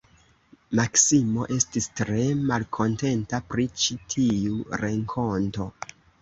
Maksimo 0.77 1.43
estis 1.55 1.87
tre 1.99 2.23
malkontenta 2.53 3.41
pri 3.53 3.67
ĉi 3.85 3.99
tiu 4.15 4.59
renkonto. 4.85 5.69